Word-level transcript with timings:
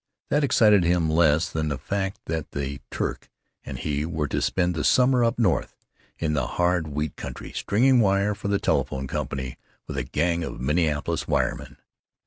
That 0.31 0.43
excited 0.43 0.83
him 0.83 1.11
less 1.11 1.47
than 1.51 1.67
the 1.67 1.77
fact 1.77 2.21
that 2.25 2.53
the 2.53 2.81
Turk 2.89 3.29
and 3.63 3.77
he 3.77 4.03
were 4.03 4.27
to 4.29 4.41
spend 4.41 4.73
the 4.73 4.83
summer 4.83 5.23
up 5.23 5.37
north, 5.37 5.75
in 6.17 6.33
the 6.33 6.47
hard 6.57 6.87
wheat 6.87 7.15
country, 7.15 7.51
stringing 7.51 7.99
wire 7.99 8.33
for 8.33 8.47
the 8.47 8.57
telephone 8.57 9.05
company 9.05 9.57
with 9.85 9.97
a 9.97 10.03
gang 10.03 10.43
of 10.43 10.59
Minneapolis 10.59 11.25
wiremen. 11.27 11.77